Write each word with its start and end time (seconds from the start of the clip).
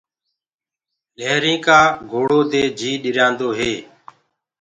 لهرينٚ 1.17 1.63
ڪآ 1.65 1.79
شورو 2.09 2.39
دي 2.51 2.63
جي 2.79 2.91
ڏريآندو 3.03 3.47
هي۔ 3.57 3.71